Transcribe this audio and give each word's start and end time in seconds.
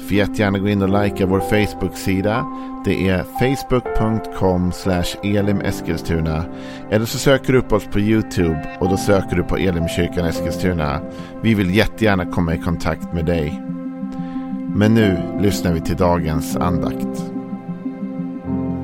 Får 0.00 0.16
jättegärna 0.16 0.58
gå 0.58 0.68
in 0.68 0.82
och 0.82 1.02
likea 1.02 1.26
vår 1.26 1.40
Facebook-sida. 1.40 2.46
Det 2.84 3.08
är 3.08 3.22
facebook.com 3.22 4.72
elimeskilstuna. 5.22 6.44
Eller 6.90 7.06
så 7.06 7.18
söker 7.18 7.52
du 7.52 7.58
upp 7.58 7.72
oss 7.72 7.86
på 7.86 8.00
YouTube 8.00 8.76
och 8.80 8.88
då 8.88 8.96
söker 8.96 9.36
du 9.36 9.42
på 9.42 9.56
Elimkyrkan 9.56 10.26
Eskilstuna. 10.26 11.00
Vi 11.42 11.54
vill 11.54 11.74
jättegärna 11.74 12.26
komma 12.26 12.54
i 12.54 12.58
kontakt 12.58 13.12
med 13.12 13.26
dig. 13.26 13.62
Men 14.74 14.94
nu 14.94 15.38
lyssnar 15.40 15.72
vi 15.72 15.80
till 15.80 15.96
dagens 15.96 16.56
andakt. 16.56 17.32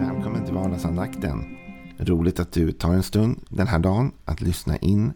Välkommen 0.00 0.44
till 0.44 0.55
vardagsandakten. 0.55 1.44
Roligt 1.98 2.41
att 2.41 2.52
du 2.52 2.72
tar 2.72 2.92
en 2.92 3.02
stund 3.02 3.41
den 3.48 3.66
här 3.66 3.78
dagen 3.78 4.12
att 4.24 4.41
lyssna 4.41 4.77
in 4.77 5.12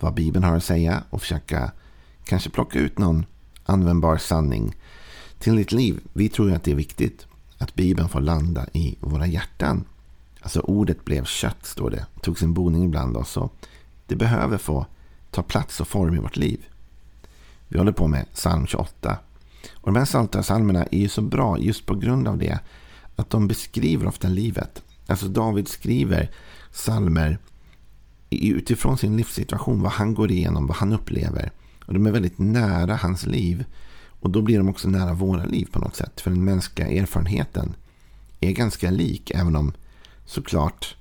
vad 0.00 0.14
Bibeln 0.14 0.44
har 0.44 0.56
att 0.56 0.64
säga 0.64 1.02
och 1.10 1.20
försöka 1.20 1.72
kanske 2.24 2.50
plocka 2.50 2.78
ut 2.78 2.98
någon 2.98 3.26
användbar 3.64 4.16
sanning 4.16 4.74
till 5.42 5.56
ditt 5.56 5.72
liv. 5.72 6.00
Vi 6.12 6.28
tror 6.28 6.52
att 6.52 6.64
det 6.64 6.70
är 6.70 6.74
viktigt 6.74 7.26
att 7.58 7.74
Bibeln 7.74 8.08
får 8.08 8.20
landa 8.20 8.66
i 8.72 8.96
våra 9.00 9.26
hjärtan. 9.26 9.84
Alltså 10.40 10.60
ordet 10.60 11.04
blev 11.04 11.24
kött, 11.24 11.66
står 11.66 11.90
det. 11.90 12.06
Tog 12.22 12.38
sin 12.38 12.54
boning 12.54 12.84
ibland 12.84 13.16
oss. 13.16 13.36
Och 13.36 13.54
det 14.06 14.16
behöver 14.16 14.58
få 14.58 14.86
ta 15.30 15.42
plats 15.42 15.80
och 15.80 15.88
form 15.88 16.14
i 16.14 16.18
vårt 16.18 16.36
liv. 16.36 16.64
Vi 17.68 17.78
håller 17.78 17.92
på 17.92 18.06
med 18.06 18.26
psalm 18.34 18.66
28. 18.66 19.18
Och 19.74 19.92
de 19.92 19.98
här 19.98 20.04
psaltarpsalmerna 20.04 20.84
är 20.90 20.98
ju 20.98 21.08
så 21.08 21.22
bra 21.22 21.58
just 21.58 21.86
på 21.86 21.94
grund 21.94 22.28
av 22.28 22.38
det. 22.38 22.58
Att 23.16 23.30
de 23.30 23.48
beskriver 23.48 24.06
ofta 24.06 24.28
livet. 24.28 24.82
Alltså 25.06 25.28
David 25.28 25.68
skriver 25.68 26.30
psalmer 26.72 27.38
utifrån 28.30 28.98
sin 28.98 29.16
livssituation. 29.16 29.82
Vad 29.82 29.92
han 29.92 30.14
går 30.14 30.30
igenom, 30.30 30.66
vad 30.66 30.76
han 30.76 30.92
upplever. 30.92 31.50
Och 31.84 31.94
de 31.94 32.06
är 32.06 32.10
väldigt 32.10 32.38
nära 32.38 32.96
hans 32.96 33.26
liv. 33.26 33.64
Och 34.22 34.30
då 34.30 34.42
blir 34.42 34.58
de 34.58 34.68
också 34.68 34.88
nära 34.88 35.12
våra 35.12 35.44
liv 35.44 35.68
på 35.72 35.78
något 35.78 35.96
sätt. 35.96 36.20
För 36.20 36.30
den 36.30 36.44
mänskliga 36.44 36.88
erfarenheten 36.88 37.74
är 38.40 38.52
ganska 38.52 38.90
lik. 38.90 39.30
Även 39.30 39.56
om 39.56 39.72
såklart 40.26 40.96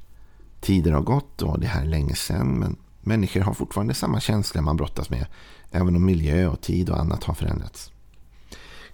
tider 0.61 0.91
har 0.91 1.01
gått 1.01 1.41
och 1.41 1.59
det 1.59 1.67
här 1.67 1.81
är 1.81 1.87
länge 1.87 2.15
sedan. 2.15 2.47
Men 2.47 2.75
människor 3.01 3.41
har 3.41 3.53
fortfarande 3.53 3.93
samma 3.93 4.19
känsla 4.19 4.61
man 4.61 4.77
brottas 4.77 5.09
med. 5.09 5.25
Även 5.71 5.95
om 5.95 6.05
miljö 6.05 6.47
och 6.47 6.61
tid 6.61 6.89
och 6.89 6.99
annat 6.99 7.23
har 7.23 7.33
förändrats. 7.33 7.91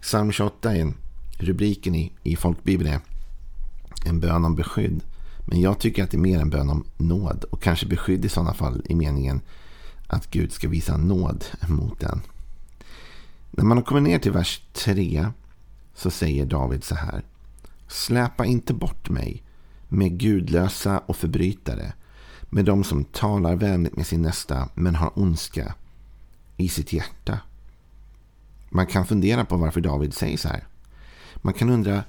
Psalm 0.01 0.31
28 0.31 0.75
är 0.75 0.93
rubriken 1.37 1.95
i, 1.95 2.11
i 2.23 2.35
folkbibeln 2.35 2.93
är 2.93 2.99
en 4.05 4.19
bön 4.19 4.45
om 4.45 4.55
beskydd. 4.55 5.03
Men 5.45 5.61
jag 5.61 5.79
tycker 5.79 6.03
att 6.03 6.11
det 6.11 6.17
är 6.17 6.21
mer 6.21 6.39
en 6.39 6.49
bön 6.49 6.69
om 6.69 6.85
nåd. 6.97 7.43
Och 7.43 7.61
kanske 7.61 7.85
beskydd 7.85 8.25
i 8.25 8.29
sådana 8.29 8.53
fall 8.53 8.81
i 8.89 8.95
meningen 8.95 9.41
att 10.07 10.31
Gud 10.31 10.51
ska 10.51 10.69
visa 10.69 10.97
nåd 10.97 11.45
mot 11.67 11.99
den. 11.99 12.21
När 13.57 13.65
man 13.65 13.77
har 13.77 13.83
kommit 13.83 14.03
ner 14.03 14.19
till 14.19 14.31
vers 14.31 14.61
3 14.73 15.27
så 15.93 16.11
säger 16.11 16.45
David 16.45 16.83
så 16.83 16.95
här. 16.95 17.23
Släpa 17.87 18.45
inte 18.45 18.73
bort 18.73 19.09
mig 19.09 19.43
med 19.87 20.19
gudlösa 20.19 20.99
och 20.99 21.15
förbrytare, 21.15 21.93
med 22.49 22.65
de 22.65 22.83
som 22.83 23.03
talar 23.03 23.55
vänligt 23.55 23.95
med 23.95 24.07
sin 24.07 24.21
nästa 24.21 24.69
men 24.73 24.95
har 24.95 25.19
ondska 25.19 25.75
i 26.57 26.69
sitt 26.69 26.93
hjärta. 26.93 27.39
Man 28.69 28.87
kan 28.87 29.05
fundera 29.05 29.45
på 29.45 29.57
varför 29.57 29.81
David 29.81 30.13
säger 30.13 30.37
så 30.37 30.47
här. 30.47 30.63
Man 31.35 31.53
kan 31.53 31.69
undra, 31.69 32.03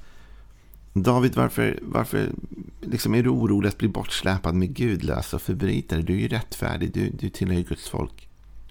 David, 0.92 1.36
varför, 1.36 1.78
varför 1.82 2.32
liksom 2.80 3.14
är 3.14 3.22
du 3.22 3.28
orolig 3.28 3.68
att 3.68 3.78
bli 3.78 3.88
bortsläpad 3.88 4.54
med 4.54 4.74
gudlösa 4.74 5.36
och 5.36 5.42
förbrytare? 5.42 6.02
Du 6.02 6.12
är 6.12 6.18
ju 6.18 6.28
rättfärdig, 6.28 6.92
du, 6.92 7.10
du 7.10 7.28
tillhör 7.28 7.60
Guds 7.60 7.88
folk. 7.88 8.27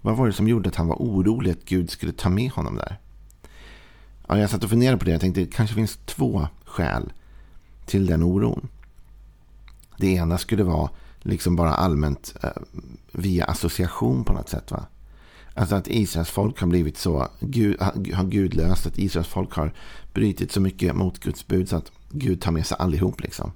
Vad 0.07 0.17
var 0.17 0.27
det 0.27 0.33
som 0.33 0.47
gjorde 0.47 0.69
att 0.69 0.75
han 0.75 0.87
var 0.87 0.95
orolig 0.95 1.51
att 1.51 1.65
Gud 1.65 1.89
skulle 1.89 2.11
ta 2.11 2.29
med 2.29 2.51
honom 2.51 2.75
där? 2.75 2.99
Ja, 4.27 4.37
jag 4.37 4.49
satt 4.49 4.63
och 4.63 4.69
funderade 4.69 4.97
på 4.97 5.05
det. 5.05 5.11
Jag 5.11 5.21
tänkte 5.21 5.41
att 5.41 5.49
det 5.49 5.55
kanske 5.55 5.75
finns 5.75 5.99
två 6.05 6.47
skäl 6.65 7.13
till 7.85 8.05
den 8.05 8.23
oron. 8.23 8.67
Det 9.97 10.07
ena 10.07 10.37
skulle 10.37 10.63
vara 10.63 10.89
liksom 11.19 11.55
bara 11.55 11.73
allmänt 11.73 12.35
eh, 12.43 12.49
via 13.11 13.45
association 13.45 14.23
på 14.23 14.33
något 14.33 14.49
sätt. 14.49 14.71
Va? 14.71 14.85
Alltså 15.53 15.75
att 15.75 15.87
Israels 15.87 16.29
folk 16.29 16.59
har 16.59 16.67
blivit 16.67 16.97
så 16.97 17.27
gud, 17.39 17.81
har 18.13 18.23
gudlöst. 18.23 18.87
Att 18.87 18.97
Israels 18.97 19.27
folk 19.27 19.53
har 19.53 19.73
brutit 20.13 20.51
så 20.51 20.61
mycket 20.61 20.95
mot 20.95 21.19
Guds 21.19 21.47
bud 21.47 21.69
så 21.69 21.75
att 21.75 21.91
Gud 22.09 22.41
tar 22.41 22.51
med 22.51 22.65
sig 22.65 22.77
allihop. 22.79 23.21
Liksom. 23.21 23.51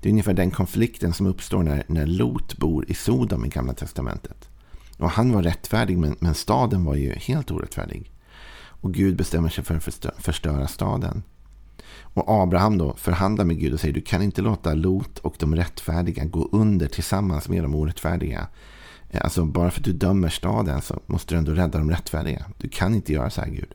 Det 0.00 0.08
är 0.08 0.10
ungefär 0.10 0.34
den 0.34 0.50
konflikten 0.50 1.12
som 1.12 1.26
uppstår 1.26 1.62
när, 1.62 1.84
när 1.86 2.06
Lot 2.06 2.58
bor 2.58 2.90
i 2.90 2.94
Sodom 2.94 3.44
i 3.44 3.48
Gamla 3.48 3.74
Testamentet. 3.74 4.48
Och 4.96 5.10
han 5.10 5.32
var 5.32 5.42
rättfärdig 5.42 5.98
men, 5.98 6.16
men 6.18 6.34
staden 6.34 6.84
var 6.84 6.94
ju 6.94 7.12
helt 7.12 7.50
orättfärdig. 7.50 8.12
Och 8.80 8.94
Gud 8.94 9.16
bestämmer 9.16 9.48
sig 9.48 9.64
för 9.64 9.74
att 9.74 10.06
förstöra 10.18 10.66
staden. 10.66 11.22
Och 12.00 12.24
Abraham 12.42 12.78
då 12.78 12.94
förhandlar 12.94 13.44
med 13.44 13.58
Gud 13.58 13.74
och 13.74 13.80
säger 13.80 13.94
du 13.94 14.00
kan 14.00 14.22
inte 14.22 14.42
låta 14.42 14.74
Lot 14.74 15.18
och 15.18 15.36
de 15.38 15.56
rättfärdiga 15.56 16.24
gå 16.24 16.48
under 16.52 16.88
tillsammans 16.88 17.48
med 17.48 17.62
de 17.62 17.74
orättfärdiga. 17.74 18.48
Eh, 19.10 19.20
alltså 19.24 19.44
bara 19.44 19.70
för 19.70 19.80
att 19.80 19.84
du 19.84 19.92
dömer 19.92 20.28
staden 20.28 20.82
så 20.82 21.00
måste 21.06 21.34
du 21.34 21.38
ändå 21.38 21.52
rädda 21.52 21.78
de 21.78 21.90
rättfärdiga. 21.90 22.46
Du 22.58 22.68
kan 22.68 22.94
inte 22.94 23.12
göra 23.12 23.30
så 23.30 23.40
här 23.40 23.50
Gud. 23.50 23.74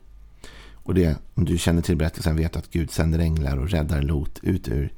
Och 0.72 0.94
det, 0.94 1.18
om 1.34 1.44
du 1.44 1.58
känner 1.58 1.82
till 1.82 1.96
berättelsen 1.96 2.36
vet 2.36 2.56
att 2.56 2.70
Gud 2.70 2.90
sänder 2.90 3.18
änglar 3.18 3.56
och 3.56 3.70
räddar 3.70 4.02
Lot 4.02 4.38
ut 4.42 4.68
ur, 4.68 4.92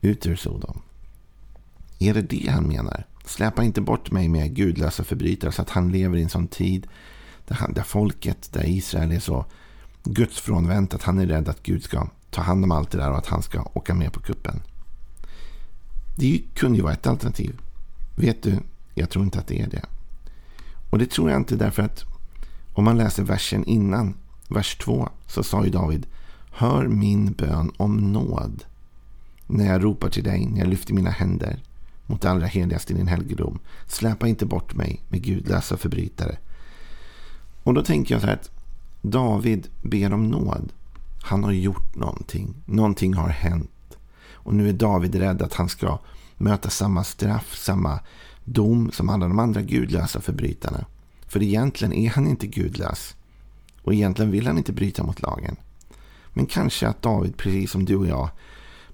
ut 0.00 0.26
ur 0.26 0.36
Sodom. 0.36 0.82
Är 1.98 2.14
det 2.14 2.22
det 2.22 2.50
han 2.50 2.68
menar? 2.68 3.06
Släpa 3.24 3.64
inte 3.64 3.80
bort 3.80 4.10
mig 4.10 4.28
med 4.28 4.54
gudlösa 4.54 5.04
förbrytare 5.04 5.52
så 5.52 5.62
att 5.62 5.70
han 5.70 5.92
lever 5.92 6.16
i 6.16 6.22
en 6.22 6.28
sån 6.28 6.48
tid 6.48 6.86
där, 7.48 7.54
han, 7.54 7.72
där 7.72 7.82
folket, 7.82 8.52
där 8.52 8.66
Israel 8.66 9.12
är 9.12 9.20
så 9.20 9.46
gudsfrånvänt 10.04 10.94
att 10.94 11.02
han 11.02 11.18
är 11.18 11.26
rädd 11.26 11.48
att 11.48 11.62
Gud 11.62 11.82
ska 11.84 12.08
ta 12.30 12.42
hand 12.42 12.64
om 12.64 12.72
allt 12.72 12.90
det 12.90 12.98
där 12.98 13.10
och 13.10 13.18
att 13.18 13.26
han 13.26 13.42
ska 13.42 13.70
åka 13.74 13.94
med 13.94 14.12
på 14.12 14.20
kuppen. 14.20 14.62
Det 16.16 16.42
kunde 16.54 16.76
ju 16.76 16.82
vara 16.82 16.92
ett 16.92 17.06
alternativ. 17.06 17.60
Vet 18.16 18.42
du, 18.42 18.58
jag 18.94 19.10
tror 19.10 19.24
inte 19.24 19.38
att 19.38 19.46
det 19.46 19.60
är 19.60 19.66
det. 19.66 19.84
Och 20.90 20.98
det 20.98 21.10
tror 21.10 21.30
jag 21.30 21.40
inte 21.40 21.56
därför 21.56 21.82
att 21.82 22.04
om 22.72 22.84
man 22.84 22.98
läser 22.98 23.22
versen 23.22 23.64
innan, 23.64 24.14
vers 24.48 24.76
2, 24.76 25.08
så 25.26 25.42
sa 25.42 25.64
ju 25.64 25.70
David 25.70 26.06
Hör 26.52 26.88
min 26.88 27.32
bön 27.32 27.72
om 27.76 28.12
nåd 28.12 28.64
när 29.46 29.66
jag 29.66 29.84
ropar 29.84 30.08
till 30.08 30.24
dig, 30.24 30.46
när 30.46 30.58
jag 30.58 30.68
lyfter 30.68 30.94
mina 30.94 31.10
händer 31.10 31.62
mot 32.10 32.20
det 32.20 32.30
allra 32.30 32.46
heligaste 32.46 32.92
i 32.92 32.96
din 32.96 33.06
helgedom. 33.06 33.58
Släpa 33.86 34.28
inte 34.28 34.46
bort 34.46 34.74
mig 34.74 35.02
med 35.08 35.22
gudlösa 35.22 35.76
förbrytare. 35.76 36.38
Och 37.62 37.74
då 37.74 37.82
tänker 37.82 38.14
jag 38.14 38.20
så 38.20 38.26
här 38.26 38.34
att 38.34 38.50
David 39.02 39.68
ber 39.82 40.12
om 40.12 40.28
nåd. 40.28 40.72
Han 41.22 41.44
har 41.44 41.52
gjort 41.52 41.94
någonting. 41.94 42.54
Någonting 42.66 43.14
har 43.14 43.28
hänt. 43.28 43.96
Och 44.32 44.54
nu 44.54 44.68
är 44.68 44.72
David 44.72 45.14
rädd 45.14 45.42
att 45.42 45.54
han 45.54 45.68
ska 45.68 45.98
möta 46.36 46.70
samma 46.70 47.04
straff, 47.04 47.56
samma 47.56 48.00
dom 48.44 48.90
som 48.92 49.08
alla 49.08 49.28
de 49.28 49.38
andra 49.38 49.62
gudlösa 49.62 50.20
förbrytarna. 50.20 50.86
För 51.26 51.42
egentligen 51.42 51.92
är 51.92 52.10
han 52.10 52.26
inte 52.26 52.46
gudlös. 52.46 53.14
Och 53.82 53.94
egentligen 53.94 54.30
vill 54.30 54.46
han 54.46 54.58
inte 54.58 54.72
bryta 54.72 55.02
mot 55.02 55.22
lagen. 55.22 55.56
Men 56.32 56.46
kanske 56.46 56.88
att 56.88 57.02
David, 57.02 57.36
precis 57.36 57.70
som 57.70 57.84
du 57.84 57.96
och 57.96 58.06
jag, 58.06 58.30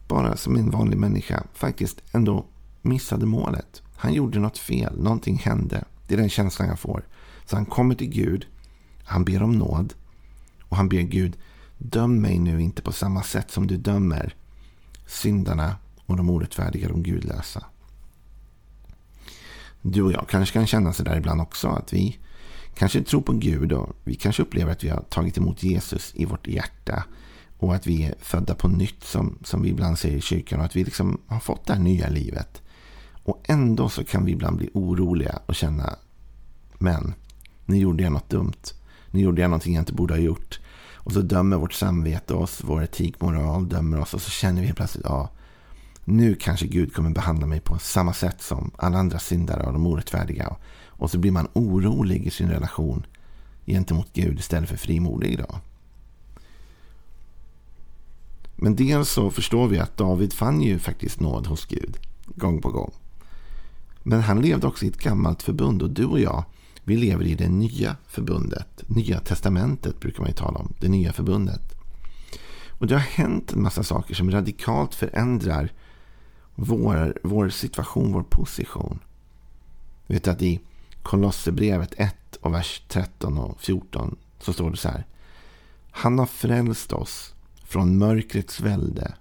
bara 0.09 0.37
som 0.37 0.57
en 0.57 0.71
vanlig 0.71 0.99
människa, 0.99 1.43
faktiskt 1.55 2.03
ändå 2.13 2.45
missade 2.89 3.27
målet. 3.27 3.83
Han 3.97 4.13
gjorde 4.13 4.39
något 4.39 4.59
fel. 4.59 5.03
Någonting 5.03 5.39
hände. 5.39 5.85
Det 6.07 6.15
är 6.15 6.19
den 6.19 6.29
känslan 6.29 6.69
jag 6.69 6.81
får. 6.81 7.07
Så 7.45 7.57
han 7.57 7.67
kommer 7.67 7.95
till 7.95 8.09
Gud. 8.09 8.47
Han 9.05 9.25
ber 9.25 9.43
om 9.43 9.53
nåd. 9.53 9.95
Och 10.69 10.77
han 10.77 10.89
ber 10.89 11.01
Gud, 11.01 11.37
döm 11.79 12.21
mig 12.21 12.39
nu 12.39 12.63
inte 12.63 12.83
på 12.83 12.93
samma 12.93 13.23
sätt 13.23 13.51
som 13.51 13.67
du 13.67 13.77
dömer 13.77 14.35
syndarna 15.07 15.77
och 16.07 16.17
de 16.17 16.31
orättfärdiga, 16.31 16.89
de 16.89 17.03
gudlösa. 17.03 17.65
Du 19.83 20.03
och 20.03 20.13
jag 20.13 20.29
kanske 20.29 20.53
kan 20.53 20.67
känna 20.67 20.93
så 20.93 21.03
där 21.03 21.17
ibland 21.17 21.41
också. 21.41 21.69
Att 21.69 21.93
vi 21.93 22.19
kanske 22.75 23.03
tror 23.03 23.21
på 23.21 23.33
Gud 23.33 23.73
och 23.73 23.97
vi 24.05 24.15
kanske 24.15 24.43
upplever 24.43 24.73
att 24.73 24.85
vi 24.85 24.89
har 24.89 25.01
tagit 25.01 25.39
emot 25.39 25.63
Jesus 25.63 26.13
i 26.15 26.25
vårt 26.25 26.47
hjärta. 26.47 27.05
Och 27.59 27.75
att 27.75 27.87
vi 27.87 28.03
är 28.03 28.15
födda 28.21 28.55
på 28.55 28.69
nytt 28.69 29.05
som, 29.05 29.39
som 29.45 29.63
vi 29.63 29.69
ibland 29.69 29.99
säger 29.99 30.17
i 30.17 30.21
kyrkan. 30.21 30.59
Och 30.59 30.65
att 30.65 30.77
vi 30.77 30.85
liksom 30.85 31.21
har 31.27 31.41
fått 31.41 31.67
det 31.67 31.73
här 31.73 31.81
nya 31.81 32.09
livet. 32.09 32.63
Och 33.27 33.43
ändå 33.49 33.89
så 33.89 34.05
kan 34.05 34.25
vi 34.25 34.33
ibland 34.33 34.57
bli 34.57 34.71
oroliga 34.75 35.39
och 35.47 35.55
känna 35.55 35.97
men, 36.79 37.15
nu 37.65 37.77
gjorde 37.77 38.03
jag 38.03 38.13
något 38.13 38.31
dumt. 38.31 38.63
Nu 39.11 39.21
gjorde 39.21 39.41
jag 39.41 39.51
någonting 39.51 39.75
jag 39.75 39.83
inte 39.83 39.93
borde 39.93 40.15
ha 40.15 40.19
gjort. 40.19 40.61
Och 40.95 41.13
så 41.13 41.21
dömer 41.21 41.57
vårt 41.57 41.73
samvete 41.73 42.35
oss, 42.35 42.61
vår 42.65 42.83
etik, 42.83 43.21
moral 43.21 43.69
dömer 43.69 44.01
oss 44.01 44.15
och 44.15 44.23
så 44.23 44.31
känner 44.31 44.63
vi 44.63 44.73
plötsligt, 44.73 45.05
ja, 45.05 45.31
nu 46.05 46.35
kanske 46.35 46.67
Gud 46.67 46.95
kommer 46.95 47.11
behandla 47.11 47.47
mig 47.47 47.61
på 47.61 47.79
samma 47.79 48.13
sätt 48.13 48.43
som 48.43 48.71
alla 48.77 48.99
andra 48.99 49.19
syndare 49.19 49.67
och 49.67 49.73
de 49.73 49.87
orättfärdiga. 49.87 50.57
Och 50.87 51.11
så 51.11 51.19
blir 51.19 51.33
man 51.33 51.49
orolig 51.53 52.27
i 52.27 52.31
sin 52.31 52.51
relation 52.51 53.07
gentemot 53.67 54.13
Gud 54.13 54.39
istället 54.39 54.69
för 54.69 54.77
frimodig. 54.77 55.39
Då. 55.39 55.61
Men 58.57 58.77
dels 58.77 59.11
så 59.11 59.31
förstår 59.31 59.69
vi 59.69 59.79
att 59.79 59.97
David 59.97 60.33
fann 60.33 60.63
ju 60.63 60.79
faktiskt 60.79 61.21
nåd 61.21 61.47
hos 61.47 61.67
Gud 61.67 61.97
gång 62.27 62.61
på 62.61 62.71
gång. 62.71 62.93
Men 64.09 64.21
han 64.21 64.41
levde 64.41 64.67
också 64.67 64.85
i 64.85 64.89
ett 64.89 65.03
gammalt 65.03 65.43
förbund 65.43 65.83
och 65.83 65.91
du 65.91 66.05
och 66.05 66.21
jag, 66.21 66.45
vi 66.85 66.97
lever 66.97 67.25
i 67.25 67.35
det 67.35 67.49
nya 67.49 67.97
förbundet. 68.07 68.83
Nya 68.87 69.21
testamentet 69.21 70.01
brukar 70.01 70.21
man 70.21 70.29
ju 70.29 70.35
tala 70.35 70.59
om. 70.59 70.73
Det 70.81 70.89
nya 70.89 71.13
förbundet. 71.13 71.75
Och 72.69 72.87
det 72.87 72.95
har 72.95 73.01
hänt 73.01 73.53
en 73.53 73.63
massa 73.63 73.83
saker 73.83 74.15
som 74.15 74.31
radikalt 74.31 74.95
förändrar 74.95 75.73
vår, 76.55 77.19
vår 77.23 77.49
situation, 77.49 78.13
vår 78.13 78.23
position. 78.23 78.99
Du 80.07 80.15
vet 80.15 80.29
att 80.29 80.43
i 80.43 80.61
Kolosserbrevet 81.03 81.95
1 81.97 82.37
och 82.41 82.55
vers 82.55 82.83
13 82.89 83.39
och 83.39 83.61
14 83.61 84.17
så 84.41 84.53
står 84.53 84.71
det 84.71 84.77
så 84.77 84.89
här. 84.89 85.07
Han 85.91 86.19
har 86.19 86.27
frälst 86.27 86.93
oss 86.93 87.35
från 87.65 87.99
mörkrets 87.99 88.61
välde 88.61 89.15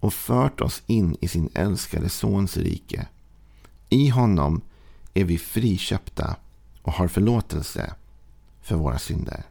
och 0.00 0.14
fört 0.14 0.60
oss 0.60 0.82
in 0.86 1.16
i 1.20 1.28
sin 1.28 1.48
älskade 1.54 2.08
sons 2.08 2.56
rike. 2.56 3.08
I 3.88 4.08
honom 4.08 4.60
är 5.14 5.24
vi 5.24 5.38
friköpta 5.38 6.36
och 6.82 6.92
har 6.92 7.08
förlåtelse 7.08 7.94
för 8.62 8.76
våra 8.76 8.98
synder. 8.98 9.44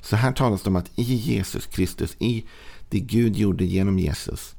Så 0.00 0.16
här 0.16 0.32
talas 0.32 0.62
det 0.62 0.70
om 0.70 0.76
att 0.76 0.98
i 0.98 1.14
Jesus 1.14 1.66
Kristus, 1.66 2.16
i 2.18 2.44
det 2.88 3.00
Gud 3.00 3.36
gjorde 3.36 3.64
genom 3.64 3.98
Jesus, 3.98 4.54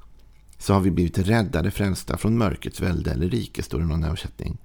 så 0.58 0.74
har 0.74 0.82
vi 0.82 0.92
blivit 0.92 1.18
räddade, 1.18 1.72
frälsta 1.72 2.18
från 2.18 2.38
mörkrets 2.38 2.82
välde 2.82 3.12
eller 3.12 3.30
rike, 3.30 3.64
står 3.64 3.78
det 3.78 3.84
i 3.84 3.88
någon 3.88 4.04
översättning. 4.04 4.58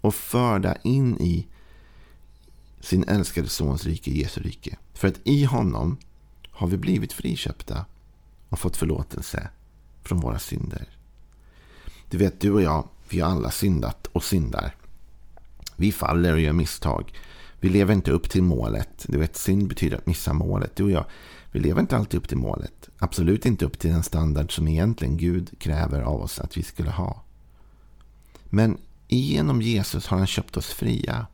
Och 0.00 0.14
förda 0.14 0.76
in 0.82 1.20
i 1.20 1.46
sin 2.80 3.04
älskade 3.04 3.48
sons 3.48 3.84
rike, 3.84 4.10
Jesu 4.10 4.40
rike. 4.40 4.76
För 4.94 5.08
att 5.08 5.20
i 5.24 5.44
honom 5.44 5.96
har 6.50 6.66
vi 6.66 6.76
blivit 6.76 7.12
friköpta 7.12 7.86
och 8.48 8.58
fått 8.58 8.76
förlåtelse 8.76 9.48
från 10.02 10.20
våra 10.20 10.38
synder. 10.38 10.88
Du 12.10 12.18
vet, 12.18 12.40
du 12.40 12.50
och 12.50 12.62
jag, 12.62 12.88
vi 13.08 13.20
har 13.20 13.30
alla 13.30 13.50
syndat 13.50 14.06
och 14.12 14.24
syndar. 14.24 14.74
Vi 15.76 15.92
faller 15.92 16.32
och 16.32 16.40
gör 16.40 16.52
misstag. 16.52 17.12
Vi 17.60 17.68
lever 17.68 17.94
inte 17.94 18.10
upp 18.10 18.30
till 18.30 18.42
målet. 18.42 19.04
Du 19.08 19.18
vet, 19.18 19.36
synd 19.36 19.68
betyder 19.68 19.96
att 19.96 20.06
missa 20.06 20.32
målet. 20.32 20.76
Du 20.76 20.84
och 20.84 20.90
jag, 20.90 21.04
vi 21.52 21.60
lever 21.60 21.80
inte 21.80 21.96
alltid 21.96 22.18
upp 22.18 22.28
till 22.28 22.36
målet. 22.36 22.88
Absolut 22.98 23.46
inte 23.46 23.64
upp 23.64 23.78
till 23.78 23.90
den 23.90 24.02
standard 24.02 24.54
som 24.54 24.68
egentligen 24.68 25.16
Gud 25.16 25.50
kräver 25.58 26.00
av 26.00 26.22
oss 26.22 26.38
att 26.38 26.56
vi 26.56 26.62
skulle 26.62 26.90
ha. 26.90 27.22
Men 28.44 28.78
genom 29.08 29.62
Jesus 29.62 30.06
har 30.06 30.18
han 30.18 30.26
köpt 30.26 30.56
oss 30.56 30.66
fria. 30.66 31.26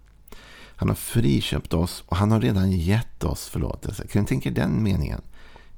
Han 0.76 0.88
har 0.88 0.96
friköpt 0.96 1.74
oss 1.74 2.04
och 2.06 2.16
han 2.16 2.30
har 2.30 2.40
redan 2.40 2.72
gett 2.72 3.24
oss 3.24 3.48
förlåtelse. 3.48 4.06
Kan 4.06 4.22
du 4.22 4.28
tänka 4.28 4.50
den 4.50 4.82
meningen? 4.82 5.20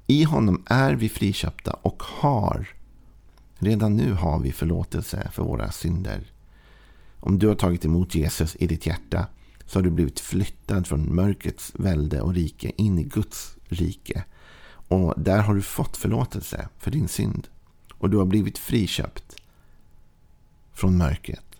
I 0.07 0.25
honom 0.25 0.63
är 0.67 0.95
vi 0.95 1.09
friköpta 1.09 1.73
och 1.73 2.03
har. 2.03 2.69
Redan 3.63 3.97
nu 3.97 4.13
har 4.13 4.39
vi 4.39 4.53
förlåtelse 4.53 5.31
för 5.33 5.43
våra 5.43 5.73
synder. 5.73 6.33
Om 7.21 7.39
du 7.39 7.49
har 7.49 7.55
tagit 7.55 7.85
emot 7.85 8.15
Jesus 8.15 8.57
i 8.59 8.67
ditt 8.67 8.87
hjärta 8.87 9.27
så 9.67 9.79
har 9.79 9.85
du 9.85 9.91
blivit 9.91 10.21
flyttad 10.21 10.87
från 10.87 11.15
mörkrets 11.15 11.73
välde 11.75 12.21
och 12.21 12.35
rike 12.35 12.73
in 12.77 12.99
i 12.99 13.03
Guds 13.03 13.57
rike. 13.65 14.25
Och 14.65 15.15
där 15.17 15.43
har 15.43 15.55
du 15.55 15.63
fått 15.63 15.97
förlåtelse 15.97 16.69
för 16.79 16.91
din 16.91 17.09
synd. 17.09 17.49
Och 17.93 18.11
du 18.11 18.17
har 18.17 18.25
blivit 18.25 18.59
friköpt 18.59 19.37
från 20.73 20.97
mörkret. 20.97 21.57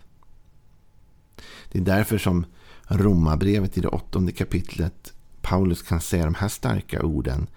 Det 1.71 1.79
är 1.79 1.83
därför 1.83 2.17
som 2.17 2.45
Romarbrevet 2.87 3.77
i 3.77 3.81
det 3.81 3.87
åttonde 3.87 4.31
kapitlet 4.31 5.13
Paulus 5.41 5.81
kan 5.81 6.01
säga 6.01 6.25
de 6.25 6.35
här 6.35 6.49
starka 6.49 7.03
orden 7.03 7.47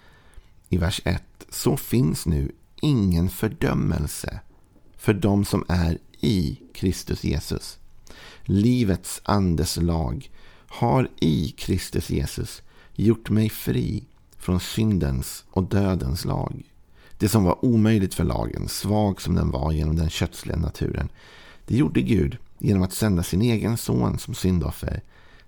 i 0.69 0.77
vers 0.77 1.01
1. 1.05 1.23
Så 1.49 1.77
finns 1.77 2.25
nu 2.25 2.51
ingen 2.81 3.29
fördömelse 3.29 4.39
för 4.97 5.13
de 5.13 5.45
som 5.45 5.65
är 5.67 5.97
i 6.19 6.59
Kristus 6.73 7.23
Jesus. 7.23 7.77
Livets 8.43 9.21
andes 9.23 9.77
lag 9.77 10.31
har 10.67 11.09
i 11.19 11.53
Kristus 11.57 12.09
Jesus 12.09 12.61
gjort 12.95 13.29
mig 13.29 13.49
fri 13.49 14.03
från 14.37 14.59
syndens 14.59 15.45
och 15.49 15.63
dödens 15.63 16.25
lag. 16.25 16.63
Det 17.17 17.29
som 17.29 17.43
var 17.43 17.65
omöjligt 17.65 18.13
för 18.13 18.23
lagen, 18.23 18.67
svag 18.67 19.21
som 19.21 19.35
den 19.35 19.51
var 19.51 19.71
genom 19.71 19.95
den 19.95 20.09
kötsliga 20.09 20.57
naturen, 20.57 21.09
det 21.65 21.77
gjorde 21.77 22.01
Gud 22.01 22.37
genom 22.59 22.83
att 22.83 22.93
sända 22.93 23.23
sin 23.23 23.41
egen 23.41 23.77
son 23.77 24.19
som 24.19 24.33
syndoffer 24.33 25.01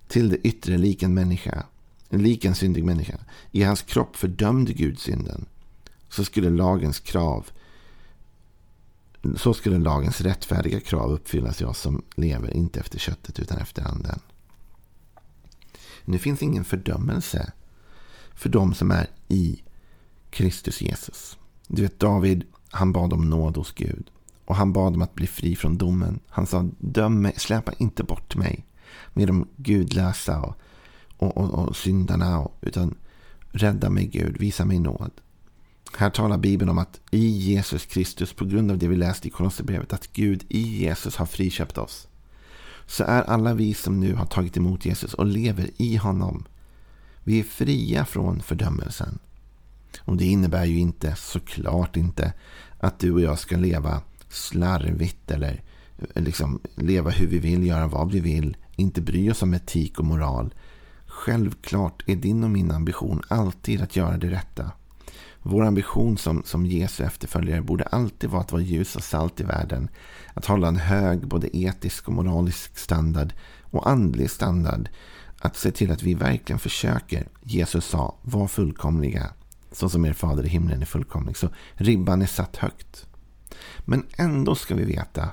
till 0.08 0.30
det 0.30 0.48
yttre 0.48 0.78
lik 0.78 1.04
en 1.04 1.14
människa, 1.14 1.64
lik 2.10 2.46
en 2.46 2.56
syndig 2.56 2.84
människa. 2.84 3.18
I 3.52 3.64
hans 3.64 3.82
kropp 3.82 4.16
fördömde 4.16 4.74
Gud 4.74 5.00
synden. 5.00 5.46
Så 6.10 6.26
skulle 6.26 6.50
lagens 6.50 7.00
krav 7.00 7.50
så 9.36 9.54
skulle 9.54 9.78
lagens 9.78 10.22
rättfärdiga 10.22 10.80
krav 10.80 11.12
uppfyllas 11.12 11.62
i 11.62 11.66
oss 11.66 11.80
som 11.80 12.04
lever 12.16 12.54
inte 12.54 12.80
efter 12.80 13.00
köttet 13.00 13.40
utan 13.40 13.58
efter 13.58 13.88
anden. 13.88 14.20
Nu 16.06 16.18
finns 16.18 16.44
ingen 16.44 16.64
fördömelse 16.64 17.52
för 18.34 18.50
de 18.50 18.74
som 18.74 18.92
är 18.92 19.08
i 19.28 19.64
Kristus 20.30 20.82
Jesus. 20.82 21.38
Du 21.68 21.82
vet 21.82 22.00
David, 22.00 22.44
han 22.70 22.92
bad 22.92 23.14
om 23.14 23.30
nåd 23.30 23.58
hos 23.58 23.72
Gud. 23.72 24.12
Och 24.46 24.56
han 24.56 24.74
bad 24.74 24.96
om 24.96 25.02
att 25.02 25.16
bli 25.16 25.28
fri 25.28 25.56
från 25.56 25.78
domen. 25.78 26.20
Han 26.28 26.48
sa, 26.48 26.70
döm 26.78 27.22
mig, 27.22 27.34
släpa 27.38 27.74
inte 27.74 28.04
bort 28.04 28.36
mig 28.36 28.66
med 29.14 29.28
de 29.28 29.48
gudlösa 29.56 30.42
och, 30.42 30.58
och, 31.18 31.38
och, 31.38 31.68
och 31.68 31.76
syndarna. 31.76 32.40
Och, 32.40 32.58
utan 32.62 32.96
rädda 33.52 33.90
mig 33.90 34.08
Gud, 34.08 34.38
visa 34.38 34.66
mig 34.66 34.80
nåd. 34.80 35.12
Här 35.98 36.10
talar 36.10 36.38
Bibeln 36.38 36.70
om 36.70 36.78
att 36.78 37.00
i 37.12 37.28
Jesus 37.28 37.86
Kristus, 37.86 38.34
på 38.34 38.46
grund 38.46 38.72
av 38.72 38.78
det 38.78 38.88
vi 38.88 38.96
läste 38.96 39.28
i 39.28 39.32
Kolosserbrevet, 39.32 39.94
att 39.94 40.14
Gud 40.14 40.44
i 40.50 40.62
Jesus 40.62 41.16
har 41.16 41.26
friköpt 41.26 41.78
oss. 41.78 42.08
Så 42.86 43.04
är 43.04 43.22
alla 43.22 43.54
vi 43.54 43.74
som 43.74 44.00
nu 44.00 44.14
har 44.14 44.26
tagit 44.26 44.58
emot 44.58 44.86
Jesus 44.86 45.14
och 45.14 45.26
lever 45.26 45.70
i 45.78 45.96
honom. 45.96 46.46
Vi 47.24 47.40
är 47.40 47.44
fria 47.44 48.06
från 48.06 48.42
fördömelsen. 48.42 49.20
Och 50.00 50.18
det 50.18 50.26
innebär 50.26 50.66
ju 50.66 50.80
inte, 50.80 51.16
såklart 51.16 51.98
inte, 51.98 52.34
att 52.80 53.00
du 53.00 53.12
och 53.12 53.22
jag 53.22 53.40
ska 53.40 53.58
leva 53.58 54.02
slarvigt 54.30 55.32
eller 55.32 55.64
eh, 55.98 56.24
liksom 56.24 56.60
leva 56.76 57.10
hur 57.10 57.28
vi 57.28 57.40
vill, 57.40 57.68
göra 57.68 57.88
vad 57.88 58.12
vi 58.12 58.20
vill, 58.20 58.58
inte 58.76 59.02
bry 59.02 59.32
oss 59.32 59.42
om 59.42 59.54
etik 59.54 60.00
och 60.00 60.06
moral. 60.06 60.54
Självklart 61.06 62.04
är 62.10 62.16
din 62.16 62.44
och 62.44 62.50
min 62.50 62.72
ambition 62.72 63.22
alltid 63.28 63.82
att 63.82 63.96
göra 63.96 64.18
det 64.18 64.32
rätta. 64.32 64.72
Vår 65.42 65.64
ambition 65.64 66.18
som, 66.18 66.44
som 66.46 66.66
Jesu 66.66 67.04
efterföljare 67.04 67.62
borde 67.62 67.84
alltid 67.84 68.30
vara 68.30 68.42
att 68.42 68.52
vara 68.52 68.62
ljus 68.62 68.96
och 68.96 69.04
salt 69.04 69.40
i 69.40 69.44
världen. 69.44 69.90
Att 70.34 70.46
hålla 70.46 70.68
en 70.68 70.76
hög 70.76 71.28
både 71.28 71.58
etisk 71.58 72.08
och 72.08 72.14
moralisk 72.14 72.78
standard 72.78 73.34
och 73.62 73.90
andlig 73.90 74.32
standard. 74.32 74.90
Att 75.40 75.56
se 75.56 75.72
till 75.72 75.92
att 75.92 76.04
vi 76.04 76.14
verkligen 76.14 76.60
försöker, 76.60 77.28
Jesus 77.44 77.86
sa, 77.86 78.16
vara 78.22 78.48
fullkomliga. 78.48 79.34
Så 79.72 79.90
som 79.90 80.06
er 80.06 80.14
fader 80.14 80.46
i 80.46 80.50
himlen 80.50 80.82
är 80.82 80.86
fullkomlig. 80.86 81.38
Så 81.38 81.50
ribban 81.74 82.22
är 82.22 82.26
satt 82.26 82.56
högt. 82.56 83.08
Men 83.80 84.06
ändå 84.18 84.56
ska 84.56 84.76
vi 84.76 84.86
veta 84.86 85.30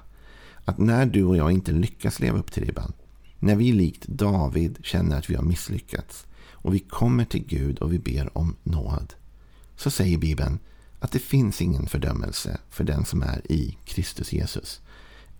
att 0.64 0.78
när 0.78 1.06
du 1.06 1.24
och 1.24 1.36
jag 1.36 1.52
inte 1.52 1.72
lyckas 1.72 2.20
leva 2.20 2.38
upp 2.38 2.52
till 2.52 2.64
ribban. 2.64 2.92
När 3.38 3.56
vi 3.56 3.72
likt 3.72 4.06
David 4.06 4.78
känner 4.82 5.18
att 5.18 5.30
vi 5.30 5.34
har 5.34 5.42
misslyckats. 5.42 6.26
Och 6.52 6.74
vi 6.74 6.78
kommer 6.78 7.24
till 7.24 7.46
Gud 7.46 7.78
och 7.78 7.92
vi 7.92 7.98
ber 7.98 8.38
om 8.38 8.56
nåd 8.62 9.14
så 9.76 9.90
säger 9.90 10.18
Bibeln 10.18 10.58
att 10.98 11.12
det 11.12 11.18
finns 11.18 11.62
ingen 11.62 11.86
fördömelse 11.86 12.58
för 12.70 12.84
den 12.84 13.04
som 13.04 13.22
är 13.22 13.52
i 13.52 13.78
Kristus 13.84 14.32
Jesus. 14.32 14.80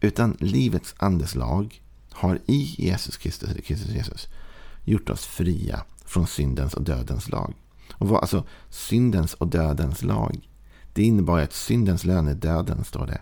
Utan 0.00 0.37
livets 0.40 0.95
andes 0.99 1.35
lag 1.35 1.83
har 2.11 2.40
i 2.47 2.75
Jesus 2.78 3.16
Kristus, 3.16 3.50
Kristus 3.66 3.95
Jesus 3.95 4.28
gjort 4.85 5.11
oss 5.11 5.25
fria 5.25 5.85
från 6.05 6.26
syndens 6.26 6.75
och 6.75 6.83
dödens 6.83 7.28
lag. 7.28 7.55
Och 7.93 8.09
vad, 8.09 8.21
alltså 8.21 8.45
syndens 8.71 9.35
och 9.35 9.49
dödens 9.49 10.02
lag. 10.02 10.49
Det 10.93 11.02
innebar 11.02 11.40
att 11.40 11.52
syndens 11.52 12.05
lön 12.05 12.28
är 12.28 12.35
döden, 12.35 12.85
står 12.85 13.07
det. 13.07 13.21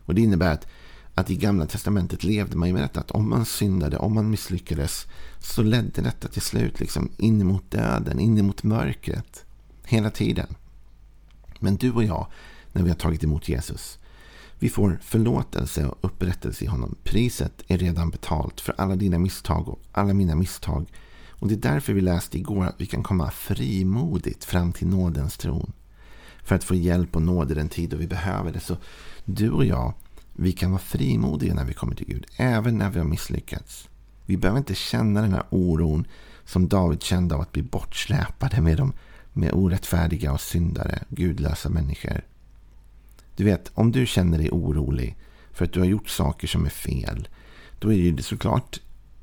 Och 0.00 0.14
det 0.14 0.20
innebär 0.20 0.52
att, 0.52 0.66
att 1.14 1.30
i 1.30 1.36
gamla 1.36 1.66
testamentet 1.66 2.24
levde 2.24 2.56
man 2.56 2.72
med 2.72 2.82
detta. 2.82 3.00
Att 3.00 3.10
om 3.10 3.30
man 3.30 3.44
syndade, 3.44 3.98
om 3.98 4.14
man 4.14 4.30
misslyckades, 4.30 5.06
så 5.38 5.62
ledde 5.62 6.02
detta 6.02 6.28
till 6.28 6.42
slut 6.42 6.80
liksom 6.80 7.10
in 7.16 7.46
mot 7.46 7.70
döden, 7.70 8.20
in 8.20 8.46
mot 8.46 8.62
mörkret. 8.62 9.44
Hela 9.84 10.10
tiden. 10.10 10.54
Men 11.60 11.76
du 11.76 11.92
och 11.92 12.04
jag, 12.04 12.26
när 12.72 12.82
vi 12.82 12.88
har 12.88 12.96
tagit 12.96 13.24
emot 13.24 13.48
Jesus, 13.48 13.98
vi 14.58 14.68
får 14.68 14.98
förlåtelse 15.02 15.86
och 15.86 15.98
upprättelse 16.00 16.64
i 16.64 16.68
honom. 16.68 16.94
Priset 17.02 17.62
är 17.66 17.78
redan 17.78 18.10
betalt 18.10 18.60
för 18.60 18.74
alla 18.78 18.96
dina 18.96 19.18
misstag 19.18 19.68
och 19.68 19.80
alla 19.92 20.14
mina 20.14 20.34
misstag. 20.34 20.92
Och 21.28 21.48
Det 21.48 21.54
är 21.54 21.72
därför 21.72 21.92
vi 21.92 22.00
läste 22.00 22.38
igår 22.38 22.64
att 22.64 22.80
vi 22.80 22.86
kan 22.86 23.02
komma 23.02 23.30
frimodigt 23.30 24.44
fram 24.44 24.72
till 24.72 24.86
nådens 24.86 25.36
tron. 25.36 25.72
För 26.44 26.54
att 26.54 26.64
få 26.64 26.74
hjälp 26.74 27.16
och 27.16 27.22
nåd 27.22 27.50
i 27.50 27.54
den 27.54 27.68
tid 27.68 27.90
då 27.90 27.96
vi 27.96 28.06
behöver 28.06 28.52
det. 28.52 28.60
Så 28.60 28.76
du 29.24 29.50
och 29.50 29.64
jag, 29.64 29.92
vi 30.32 30.52
kan 30.52 30.70
vara 30.70 30.82
frimodiga 30.82 31.54
när 31.54 31.64
vi 31.64 31.74
kommer 31.74 31.94
till 31.94 32.06
Gud. 32.06 32.26
Även 32.36 32.78
när 32.78 32.90
vi 32.90 32.98
har 32.98 33.06
misslyckats. 33.06 33.88
Vi 34.26 34.36
behöver 34.36 34.58
inte 34.58 34.74
känna 34.74 35.20
den 35.20 35.32
här 35.32 35.44
oron 35.50 36.06
som 36.44 36.68
David 36.68 37.02
kände 37.02 37.34
av 37.34 37.40
att 37.40 37.52
bli 37.52 37.62
bortsläpade 37.62 38.60
med, 38.60 38.76
de, 38.76 38.92
med 39.36 39.52
orättfärdiga 39.52 40.32
och 40.32 40.40
syndare, 40.40 41.02
gudlösa 41.08 41.68
människor. 41.68 42.20
Du 43.36 43.44
vet, 43.44 43.70
om 43.74 43.92
du 43.92 44.06
känner 44.06 44.38
dig 44.38 44.50
orolig 44.50 45.16
för 45.52 45.64
att 45.64 45.72
du 45.72 45.80
har 45.80 45.86
gjort 45.86 46.08
saker 46.08 46.48
som 46.48 46.64
är 46.64 46.70
fel, 46.70 47.28
då 47.78 47.92
är 47.92 48.12
det 48.12 48.22
såklart 48.22 48.80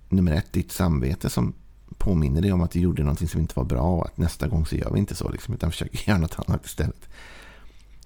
nummer 0.09 0.31
ett 0.31 0.53
ditt 0.53 0.71
samvete 0.71 1.29
som 1.29 1.53
påminner 1.97 2.41
dig 2.41 2.51
om 2.51 2.61
att 2.61 2.71
du 2.71 2.79
gjorde 2.79 3.03
någonting 3.03 3.27
som 3.27 3.39
inte 3.41 3.53
var 3.55 3.65
bra 3.65 3.81
och 3.81 4.05
att 4.05 4.17
nästa 4.17 4.47
gång 4.47 4.65
så 4.65 4.75
gör 4.75 4.91
vi 4.91 4.99
inte 4.99 5.15
så, 5.15 5.29
liksom, 5.29 5.53
utan 5.53 5.71
försöker 5.71 5.99
göra 6.09 6.19
något 6.19 6.39
annat 6.47 6.65
istället. 6.65 7.09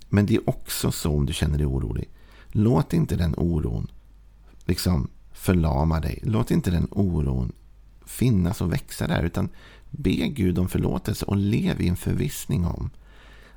Men 0.10 0.26
det 0.26 0.36
är 0.36 0.50
också 0.50 0.92
så 0.92 1.16
om 1.16 1.26
du 1.26 1.34
känner 1.34 1.58
dig 1.58 1.68
orolig. 1.68 2.10
Låt 2.48 2.94
inte 2.94 3.16
den 3.16 3.36
oron 3.38 3.88
liksom 4.66 5.10
förlama 5.34 6.00
dig. 6.00 6.20
Låt 6.24 6.52
inte 6.52 6.72
den 6.72 6.88
oron 6.92 7.52
finnas 8.06 8.62
och 8.62 8.74
växa 8.74 9.08
där. 9.08 9.24
Utan 9.24 9.50
be 9.98 10.28
Gud 10.28 10.60
om 10.60 10.70
förlåtelse 10.70 11.26
och 11.26 11.38
lev 11.38 11.82
i 11.82 11.88
en 11.88 11.96
förvissning 11.96 12.66
om 12.66 12.90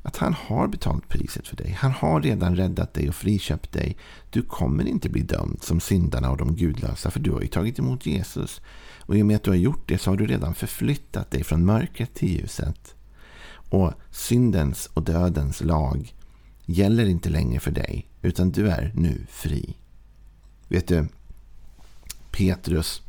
att 0.02 0.16
han 0.16 0.34
har 0.34 0.68
betalt 0.68 1.08
priset 1.08 1.48
för 1.48 1.56
dig. 1.56 1.76
Han 1.78 1.90
har 1.90 2.22
redan 2.22 2.56
räddat 2.56 2.94
dig 2.94 3.08
och 3.08 3.14
friköpt 3.14 3.72
dig. 3.72 3.96
Du 4.30 4.42
kommer 4.42 4.88
inte 4.88 5.08
bli 5.08 5.22
dömd 5.22 5.62
som 5.62 5.80
syndarna 5.80 6.30
och 6.30 6.36
de 6.36 6.56
gudlösa 6.56 7.10
för 7.10 7.20
du 7.20 7.30
har 7.30 7.40
ju 7.40 7.46
tagit 7.46 7.78
emot 7.78 8.06
Jesus. 8.06 8.60
Och 8.98 9.16
i 9.16 9.22
och 9.22 9.26
med 9.26 9.36
att 9.36 9.42
du 9.42 9.50
har 9.50 9.56
gjort 9.56 9.88
det 9.88 9.98
så 9.98 10.10
har 10.10 10.16
du 10.16 10.26
redan 10.26 10.54
förflyttat 10.54 11.30
dig 11.30 11.44
från 11.44 11.64
mörkret 11.64 12.14
till 12.14 12.28
ljuset. 12.28 12.94
Och 13.70 13.92
syndens 14.10 14.90
och 14.94 15.02
dödens 15.02 15.60
lag 15.60 16.14
gäller 16.64 17.06
inte 17.06 17.28
längre 17.28 17.60
för 17.60 17.70
dig 17.70 18.08
utan 18.22 18.50
du 18.50 18.68
är 18.68 18.92
nu 18.94 19.26
fri. 19.28 19.76
Vet 20.68 20.88
du, 20.88 21.06
Petrus, 22.30 23.02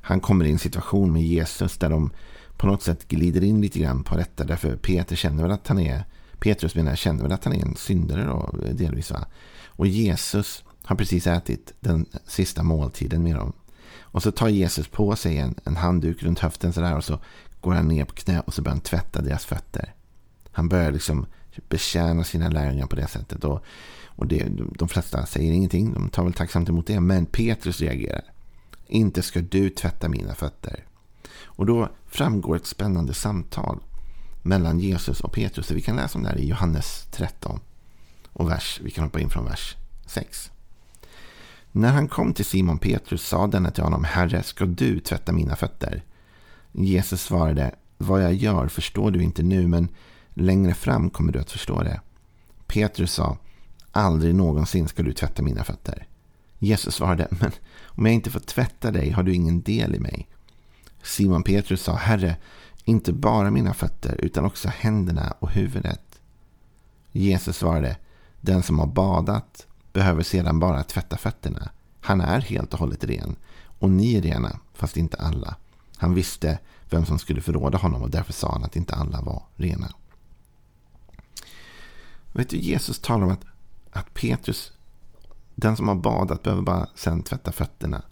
han 0.00 0.20
kommer 0.20 0.44
i 0.44 0.50
en 0.50 0.58
situation 0.58 1.12
med 1.12 1.22
Jesus 1.22 1.78
där 1.78 1.90
de 1.90 2.10
på 2.56 2.66
något 2.66 2.82
sätt 2.82 3.08
glider 3.08 3.44
in 3.44 3.60
lite 3.60 3.78
grann 3.78 4.04
på 4.04 4.16
detta. 4.16 4.44
Därför 4.44 4.76
Peter 4.76 5.16
känner 5.16 5.42
väl 5.42 5.52
att 5.52 5.68
han 5.68 5.78
är, 5.78 6.04
Petrus 6.38 6.74
menar 6.74 6.90
jag 6.90 6.98
känner 6.98 7.22
väl 7.22 7.32
att 7.32 7.44
han 7.44 7.54
är 7.54 7.66
en 7.66 7.76
syndare 7.76 8.24
då, 8.24 8.54
delvis. 8.72 9.10
Va? 9.10 9.26
Och 9.66 9.86
Jesus 9.86 10.64
har 10.82 10.96
precis 10.96 11.26
ätit 11.26 11.72
den 11.80 12.06
sista 12.26 12.62
måltiden 12.62 13.22
med 13.22 13.36
dem. 13.36 13.52
Och 13.98 14.22
så 14.22 14.32
tar 14.32 14.48
Jesus 14.48 14.88
på 14.88 15.16
sig 15.16 15.38
en, 15.38 15.54
en 15.64 15.76
handduk 15.76 16.22
runt 16.22 16.38
höften 16.38 16.72
sådär 16.72 16.96
och 16.96 17.04
så 17.04 17.20
går 17.60 17.72
han 17.72 17.88
ner 17.88 18.04
på 18.04 18.14
knä 18.14 18.40
och 18.40 18.54
så 18.54 18.62
börjar 18.62 18.74
han 18.74 18.80
tvätta 18.80 19.22
deras 19.22 19.44
fötter. 19.44 19.94
Han 20.52 20.68
börjar 20.68 20.92
liksom 20.92 21.26
betjäna 21.68 22.24
sina 22.24 22.48
lärjungar 22.48 22.86
på 22.86 22.96
det 22.96 23.06
sättet. 23.06 23.44
Och, 23.44 23.64
och 24.06 24.26
det, 24.26 24.46
de 24.78 24.88
flesta 24.88 25.26
säger 25.26 25.52
ingenting, 25.52 25.92
de 25.92 26.08
tar 26.08 26.24
väl 26.24 26.32
tacksamt 26.32 26.68
emot 26.68 26.86
det. 26.86 27.00
Men 27.00 27.26
Petrus 27.26 27.80
reagerar. 27.80 28.24
Inte 28.86 29.22
ska 29.22 29.40
du 29.40 29.70
tvätta 29.70 30.08
mina 30.08 30.34
fötter. 30.34 30.84
Och 31.56 31.66
då 31.66 31.88
framgår 32.06 32.56
ett 32.56 32.66
spännande 32.66 33.14
samtal 33.14 33.78
mellan 34.42 34.80
Jesus 34.80 35.20
och 35.20 35.32
Petrus. 35.32 35.70
Vi 35.70 35.82
kan 35.82 35.96
läsa 35.96 36.18
om 36.18 36.24
det 36.24 36.30
här 36.30 36.38
i 36.38 36.48
Johannes 36.48 37.06
13. 37.10 37.60
Och 38.32 38.50
vers, 38.50 38.80
vi 38.84 38.90
kan 38.90 39.04
hoppa 39.04 39.20
in 39.20 39.30
från 39.30 39.44
vers 39.44 39.76
6. 40.06 40.50
När 41.72 41.92
han 41.92 42.08
kom 42.08 42.34
till 42.34 42.44
Simon 42.44 42.78
Petrus 42.78 43.26
sa 43.26 43.46
denne 43.46 43.70
till 43.70 43.84
honom, 43.84 44.04
Herre, 44.04 44.42
ska 44.42 44.66
du 44.66 45.00
tvätta 45.00 45.32
mina 45.32 45.56
fötter? 45.56 46.02
Jesus 46.72 47.22
svarade, 47.22 47.74
vad 47.98 48.22
jag 48.22 48.34
gör 48.34 48.68
förstår 48.68 49.10
du 49.10 49.22
inte 49.22 49.42
nu, 49.42 49.66
men 49.66 49.88
längre 50.34 50.74
fram 50.74 51.10
kommer 51.10 51.32
du 51.32 51.38
att 51.38 51.50
förstå 51.50 51.82
det. 51.82 52.00
Petrus 52.66 53.12
sa, 53.12 53.38
aldrig 53.90 54.34
någonsin 54.34 54.88
ska 54.88 55.02
du 55.02 55.12
tvätta 55.12 55.42
mina 55.42 55.64
fötter. 55.64 56.06
Jesus 56.58 56.94
svarade, 56.94 57.28
men 57.30 57.52
om 57.84 58.06
jag 58.06 58.14
inte 58.14 58.30
får 58.30 58.40
tvätta 58.40 58.90
dig 58.90 59.10
har 59.10 59.22
du 59.22 59.34
ingen 59.34 59.62
del 59.62 59.94
i 59.94 59.98
mig. 59.98 60.28
Simon 61.06 61.42
Petrus 61.42 61.82
sa, 61.82 61.94
Herre, 61.94 62.36
inte 62.84 63.12
bara 63.12 63.50
mina 63.50 63.74
fötter 63.74 64.20
utan 64.22 64.44
också 64.44 64.68
händerna 64.68 65.34
och 65.38 65.50
huvudet. 65.50 66.20
Jesus 67.12 67.56
svarade, 67.56 67.96
den 68.40 68.62
som 68.62 68.78
har 68.78 68.86
badat 68.86 69.66
behöver 69.92 70.22
sedan 70.22 70.58
bara 70.58 70.82
tvätta 70.82 71.16
fötterna. 71.16 71.70
Han 72.00 72.20
är 72.20 72.40
helt 72.40 72.72
och 72.72 72.80
hållet 72.80 73.04
ren. 73.04 73.36
Och 73.78 73.90
ni 73.90 74.14
är 74.14 74.22
rena, 74.22 74.60
fast 74.74 74.96
inte 74.96 75.16
alla. 75.16 75.56
Han 75.96 76.14
visste 76.14 76.58
vem 76.90 77.06
som 77.06 77.18
skulle 77.18 77.40
förråda 77.40 77.78
honom 77.78 78.02
och 78.02 78.10
därför 78.10 78.32
sa 78.32 78.52
han 78.52 78.64
att 78.64 78.76
inte 78.76 78.94
alla 78.94 79.20
var 79.20 79.42
rena. 79.56 79.92
Vet 82.32 82.50
du, 82.50 82.56
Jesus 82.56 82.98
talar 82.98 83.24
om 83.26 83.32
att, 83.32 83.44
att 83.92 84.14
Petrus, 84.14 84.72
den 85.54 85.76
som 85.76 85.88
har 85.88 85.94
badat, 85.94 86.42
behöver 86.42 86.62
bara 86.62 86.88
sen 86.94 87.22
tvätta 87.22 87.52
fötterna. 87.52 88.02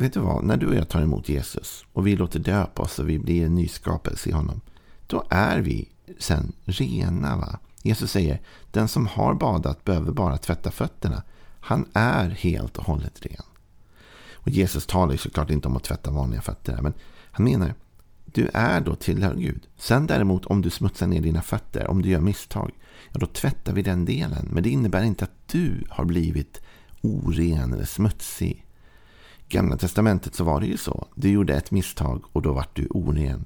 Vet 0.00 0.12
du 0.12 0.20
vad? 0.20 0.44
När 0.44 0.56
du 0.56 0.66
och 0.66 0.74
jag 0.74 0.88
tar 0.88 1.02
emot 1.02 1.28
Jesus 1.28 1.84
och 1.92 2.06
vi 2.06 2.16
låter 2.16 2.38
döpa 2.38 2.82
oss 2.82 2.98
och 2.98 3.08
vi 3.08 3.18
blir 3.18 3.46
en 3.46 3.54
nyskapelse 3.54 4.28
i 4.28 4.32
honom. 4.32 4.60
Då 5.06 5.24
är 5.30 5.58
vi 5.58 5.88
sen 6.18 6.52
rena. 6.64 7.36
va? 7.36 7.58
Jesus 7.82 8.10
säger, 8.10 8.40
den 8.70 8.88
som 8.88 9.06
har 9.06 9.34
badat 9.34 9.84
behöver 9.84 10.12
bara 10.12 10.38
tvätta 10.38 10.70
fötterna. 10.70 11.22
Han 11.60 11.88
är 11.92 12.30
helt 12.30 12.78
och 12.78 12.84
hållet 12.84 13.26
ren. 13.26 13.42
Och 14.34 14.48
Jesus 14.48 14.86
talar 14.86 15.12
ju 15.12 15.18
såklart 15.18 15.50
inte 15.50 15.68
om 15.68 15.76
att 15.76 15.84
tvätta 15.84 16.10
vanliga 16.10 16.42
fötter. 16.42 16.82
Men 16.82 16.92
han 17.30 17.44
menar, 17.44 17.74
du 18.24 18.50
är 18.54 18.80
då 18.80 18.94
tillhör 18.94 19.34
Gud. 19.34 19.66
Sen 19.76 20.06
däremot 20.06 20.46
om 20.46 20.62
du 20.62 20.70
smutsar 20.70 21.06
ner 21.06 21.20
dina 21.20 21.42
fötter, 21.42 21.86
om 21.86 22.02
du 22.02 22.08
gör 22.08 22.20
misstag, 22.20 22.70
ja 23.12 23.20
då 23.20 23.26
tvättar 23.26 23.72
vi 23.72 23.82
den 23.82 24.04
delen. 24.04 24.48
Men 24.50 24.62
det 24.62 24.70
innebär 24.70 25.02
inte 25.02 25.24
att 25.24 25.48
du 25.48 25.84
har 25.88 26.04
blivit 26.04 26.60
oren 27.00 27.72
eller 27.72 27.84
smutsig. 27.84 28.66
Gamla 29.50 29.76
testamentet 29.76 30.34
så 30.34 30.44
var 30.44 30.60
det 30.60 30.66
ju 30.66 30.76
så. 30.76 31.06
Du 31.14 31.30
gjorde 31.30 31.54
ett 31.54 31.70
misstag 31.70 32.24
och 32.32 32.42
då 32.42 32.52
vart 32.52 32.76
du 32.76 32.86
oren. 32.90 33.44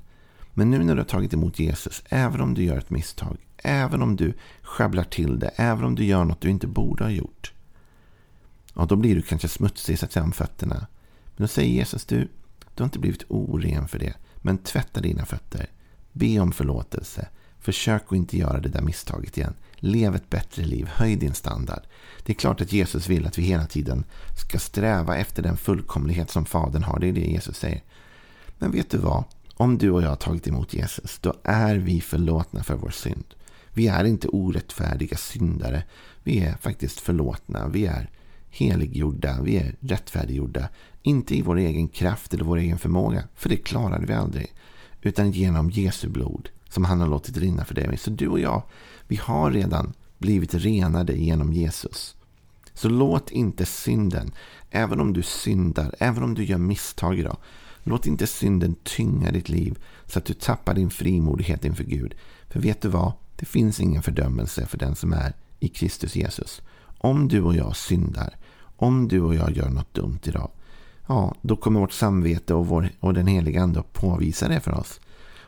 Men 0.55 0.71
nu 0.71 0.79
när 0.85 0.95
du 0.95 1.01
har 1.01 1.07
tagit 1.07 1.35
emot 1.35 1.59
Jesus, 1.59 2.03
även 2.09 2.41
om 2.41 2.55
du 2.55 2.65
gör 2.65 2.79
ett 2.79 2.91
misstag, 2.91 3.37
även 3.57 4.03
om 4.03 4.17
du 4.17 4.35
sjabblar 4.63 5.05
till 5.05 5.39
det, 5.39 5.49
även 5.57 5.85
om 5.85 5.95
du 5.95 6.05
gör 6.05 6.25
något 6.25 6.41
du 6.41 6.51
inte 6.51 6.67
borde 6.67 7.05
ha 7.05 7.11
gjort. 7.11 7.53
Ja, 8.75 8.85
då 8.85 8.97
blir 8.97 9.15
du 9.15 9.23
kanske 9.23 9.49
smutsig 9.49 9.99
så 9.99 10.05
att 10.05 10.13
säga 10.13 10.25
om 10.25 10.33
fötterna. 10.33 10.87
Men 11.37 11.45
då 11.45 11.49
säger 11.49 11.71
Jesus, 11.71 12.05
du, 12.05 12.29
du 12.75 12.83
har 12.83 12.85
inte 12.85 12.99
blivit 12.99 13.25
oren 13.29 13.89
för 13.89 13.99
det. 13.99 14.15
Men 14.37 14.59
tvätta 14.59 15.01
dina 15.01 15.25
fötter. 15.25 15.67
Be 16.13 16.41
om 16.41 16.53
förlåtelse. 16.53 17.29
Försök 17.65 18.03
att 18.07 18.13
inte 18.13 18.39
göra 18.39 18.61
det 18.61 18.69
där 18.69 18.83
misstaget 18.83 19.39
igen. 19.39 19.55
Lev 19.77 20.15
ett 20.15 20.31
bättre 20.31 20.65
liv. 20.65 20.87
Höj 20.95 21.17
din 21.17 21.35
standard. 21.35 21.83
Det 22.23 22.33
är 22.33 22.35
klart 22.35 22.61
att 22.61 22.73
Jesus 22.73 23.09
vill 23.09 23.27
att 23.27 23.39
vi 23.39 23.43
hela 23.43 23.67
tiden 23.67 24.05
ska 24.41 24.59
sträva 24.59 25.17
efter 25.17 25.43
den 25.43 25.57
fullkomlighet 25.57 26.31
som 26.31 26.45
Fadern 26.45 26.83
har. 26.83 26.99
Det 26.99 27.09
är 27.09 27.13
det 27.13 27.21
Jesus 27.21 27.57
säger. 27.57 27.83
Men 28.59 28.71
vet 28.71 28.91
du 28.91 28.99
vad? 28.99 29.25
Om 29.55 29.79
du 29.79 29.91
och 29.91 30.03
jag 30.03 30.09
har 30.09 30.17
tagit 30.17 30.49
emot 30.49 30.75
Jesus, 30.75 31.19
då 31.19 31.35
är 31.45 31.77
vi 31.77 32.01
förlåtna 32.01 32.63
för 32.63 32.75
vår 32.75 32.91
synd. 32.91 33.35
Vi 33.73 33.89
är 33.89 34.05
inte 34.05 34.29
orättfärdiga 34.29 35.17
syndare. 35.17 35.83
Vi 36.23 36.41
är 36.41 36.57
faktiskt 36.57 37.01
förlåtna. 37.01 37.69
Vi 37.69 37.87
är 37.87 38.11
heliggjorda. 38.51 39.43
Vi 39.43 39.57
är 39.57 39.77
rättfärdiggjorda. 39.81 40.69
Inte 41.03 41.37
i 41.37 41.43
vår 41.43 41.57
egen 41.57 41.89
kraft 41.89 42.35
eller 42.35 42.45
vår 42.45 42.57
egen 42.57 42.79
förmåga, 42.79 43.25
för 43.35 43.49
det 43.49 43.57
klarade 43.57 44.07
vi 44.07 44.13
aldrig. 44.13 44.53
Utan 45.03 45.33
genom 45.33 45.71
Jesu 45.71 46.09
blod 46.09 46.49
som 46.75 46.85
han 46.85 47.01
har 47.01 47.09
låtit 47.09 47.37
rinna 47.37 47.65
för 47.65 47.75
dig. 47.75 47.97
Så 47.97 48.11
du 48.11 48.29
och 48.29 48.41
jag, 48.41 48.63
vi 49.09 49.17
har 49.17 49.51
redan 49.51 49.93
blivit 50.19 50.55
renade 50.55 51.13
genom 51.13 51.53
Jesus. 51.53 52.17
Så 52.75 52.89
låt 52.89 53.31
inte 53.31 53.67
synden, 53.67 54.33
även 54.71 55.01
om 55.01 55.13
du 55.13 55.23
syndar, 55.23 55.95
även 55.99 56.23
om 56.23 56.35
du 56.35 56.45
gör 56.45 56.59
misstag 56.59 57.19
idag, 57.19 57.37
låt 57.83 58.07
inte 58.07 58.27
synden 58.27 58.75
tynga 58.75 59.31
ditt 59.31 59.49
liv 59.49 59.79
så 60.07 60.19
att 60.19 60.25
du 60.25 60.35
tappar 60.35 60.75
din 60.75 60.91
frimodighet 60.91 61.65
inför 61.65 61.85
Gud. 61.85 62.15
För 62.49 62.61
vet 62.61 62.81
du 62.81 62.89
vad? 62.89 63.13
Det 63.37 63.47
finns 63.47 63.81
ingen 63.81 64.03
fördömelse 64.03 64.67
för 64.67 64.79
den 64.79 64.95
som 64.95 65.13
är 65.13 65.33
i 65.61 65.69
Kristus 65.69 66.17
Jesus. 66.17 66.63
Om 66.99 67.29
du 67.29 67.43
och 67.43 67.57
jag 67.57 67.77
syndar, 67.77 68.37
om 68.77 69.09
du 69.09 69.21
och 69.21 69.35
jag 69.35 69.57
gör 69.57 69.71
något 69.71 69.95
dumt 69.95 70.21
idag, 70.23 70.51
ja, 71.07 71.35
då 71.43 71.57
kommer 71.57 71.81
vårt 71.81 71.93
samvete 71.93 72.55
och, 72.55 72.67
vår, 72.67 72.91
och 73.01 73.15
den 73.15 73.27
heliga 73.27 73.63
ande 73.63 73.81
att 73.81 73.93
påvisa 73.93 74.49
det 74.49 74.61
för 74.61 74.73
oss. 74.73 75.01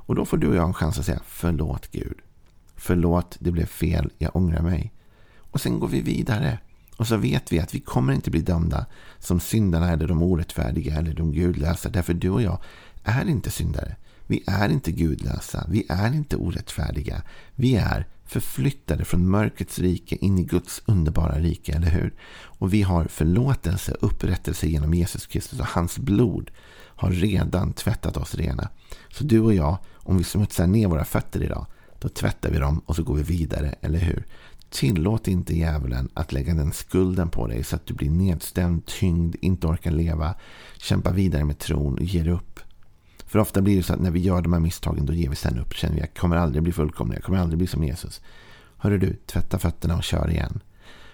Och 0.07 0.15
då 0.15 0.25
får 0.25 0.37
du 0.37 0.49
och 0.49 0.57
jag 0.57 0.67
en 0.67 0.75
chans 0.75 0.99
att 0.99 1.07
säga 1.07 1.21
förlåt 1.27 1.91
Gud. 1.93 2.19
Förlåt, 2.77 3.37
det 3.41 3.51
blev 3.51 3.67
fel, 3.67 4.11
jag 4.19 4.37
ångrar 4.37 4.63
mig. 4.63 4.93
Och 5.39 5.61
sen 5.61 5.81
går 5.81 5.89
vi 5.89 6.01
vidare. 6.01 6.59
Och 6.97 7.07
så 7.07 7.17
vet 7.17 7.53
vi 7.53 7.59
att 7.59 7.75
vi 7.75 7.81
kommer 7.81 8.13
inte 8.13 8.31
bli 8.31 8.41
dömda 8.41 8.87
som 9.19 9.41
syndarna 9.41 9.93
eller 9.93 10.09
de 10.09 10.23
orättfärdiga 10.23 10.97
eller 10.97 11.15
de 11.15 11.33
gudlösa. 11.33 11.89
Därför 11.89 12.15
du 12.15 12.31
och 12.31 12.43
jag 12.43 12.59
är 13.05 13.29
inte 13.29 13.51
syndare. 13.51 13.97
Vi 14.27 14.45
är 14.47 14.69
inte 14.69 14.93
gudlösa. 14.93 15.67
Vi 15.69 15.87
är 15.89 16.15
inte 16.15 16.37
orättfärdiga. 16.37 17.23
Vi 17.55 17.77
är 17.77 18.07
förflyttade 18.25 19.05
från 19.05 19.31
mörkrets 19.31 19.79
rike 19.79 20.17
in 20.17 20.39
i 20.39 20.45
Guds 20.45 20.83
underbara 20.87 21.39
rike, 21.39 21.73
eller 21.73 21.91
hur? 21.91 22.15
Och 22.59 22.75
vi 22.75 22.83
har 22.83 23.05
förlåtelse, 23.05 23.97
upprättelse 24.01 24.67
genom 24.67 24.95
Jesus 24.95 25.27
Kristus 25.27 25.61
och 25.61 25.67
hans 25.67 25.99
blod 25.99 26.51
har 26.97 27.11
redan 27.11 27.73
tvättat 27.73 28.17
oss 28.17 28.35
rena. 28.35 28.69
Så 29.11 29.25
du 29.25 29.41
och 29.41 29.55
jag, 29.55 29.79
om 29.95 30.19
vi 30.19 30.25
smutsar 30.25 30.67
ner 30.67 30.89
våra 30.89 31.05
fötter 31.05 31.43
idag, 31.43 31.67
då 31.99 32.09
tvättar 32.09 32.51
vi 32.51 32.59
dem 32.59 32.83
och 32.87 32.97
så 32.97 33.03
går 33.03 33.15
vi 33.15 33.23
vidare, 33.23 33.75
eller 33.81 33.99
hur? 33.99 34.27
Tillåt 34.71 35.29
inte 35.29 35.57
djävulen 35.57 36.09
att 36.15 36.33
lägga 36.33 36.55
den 36.55 36.73
skulden 36.73 37.29
på 37.29 37.47
dig 37.47 37.65
så 37.65 37.77
att 37.77 37.87
du 37.87 37.95
blir 37.95 38.11
nedstämd, 38.11 38.87
tyngd, 38.87 39.37
inte 39.41 39.67
orkar 39.67 39.91
leva, 39.91 40.35
kämpa 40.79 41.13
vidare 41.13 41.45
med 41.45 41.59
tron 41.59 41.95
och 41.95 42.05
ger 42.05 42.29
upp. 42.29 42.61
För 43.27 43.39
ofta 43.39 43.61
blir 43.61 43.77
det 43.77 43.83
så 43.83 43.93
att 43.93 44.01
när 44.01 44.11
vi 44.11 44.21
gör 44.21 44.43
de 44.43 44.53
här 44.53 44.61
misstagen 44.61 45.07
då 45.07 45.13
ger 45.13 45.29
vi 45.29 45.37
sen 45.37 45.59
upp. 45.59 45.75
Känner 45.75 45.95
vi 45.95 46.01
att 46.01 46.09
jag 46.09 46.21
kommer 46.21 46.37
aldrig 46.37 46.63
bli 46.63 46.73
fullkomlig, 46.73 47.17
jag 47.17 47.25
kommer 47.25 47.39
aldrig 47.39 47.59
bli 47.59 47.67
som 47.67 47.85
Jesus. 47.85 48.21
Hörru 48.77 48.99
du, 48.99 49.17
tvätta 49.27 49.59
fötterna 49.59 49.97
och 49.97 50.05
kör 50.05 50.31
igen. 50.31 50.61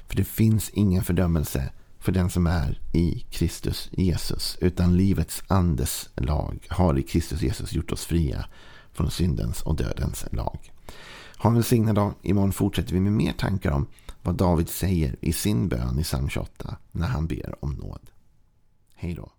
För 0.09 0.17
det 0.17 0.25
finns 0.25 0.71
ingen 0.71 1.03
fördömelse 1.03 1.71
för 2.03 2.13
den 2.13 2.31
som 2.31 2.47
är 2.47 2.81
i 2.93 3.27
Kristus 3.31 3.89
Jesus. 3.93 4.59
Utan 4.61 4.97
livets 4.97 5.43
andes 5.47 6.09
lag 6.17 6.67
har 6.71 6.99
i 6.99 7.03
Kristus 7.03 7.43
Jesus 7.43 7.73
gjort 7.73 7.93
oss 7.93 8.05
fria 8.05 8.47
från 8.93 9.11
syndens 9.11 9.63
och 9.63 9.77
dödens 9.77 10.25
lag. 10.33 10.73
Ha 11.39 11.51
en 11.51 11.55
välsignad 11.55 11.95
dag. 11.95 12.15
Imorgon 12.23 12.53
fortsätter 12.53 12.93
vi 12.93 13.01
med 13.01 13.13
mer 13.13 13.33
tankar 13.33 13.71
om 13.71 13.87
vad 14.23 14.35
David 14.35 14.69
säger 14.69 15.17
i 15.21 15.33
sin 15.33 15.69
bön 15.69 15.99
i 15.99 16.03
psalm 16.03 16.29
28 16.29 16.77
när 16.93 17.07
han 17.07 17.27
ber 17.27 17.65
om 17.65 17.75
nåd. 17.75 18.11
Hej 18.95 19.15
då. 19.15 19.33